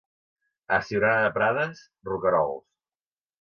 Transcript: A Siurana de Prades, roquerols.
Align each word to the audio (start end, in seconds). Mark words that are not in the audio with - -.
A 0.77 0.79
Siurana 0.87 1.19
de 1.25 1.29
Prades, 1.35 1.83
roquerols. 2.11 2.65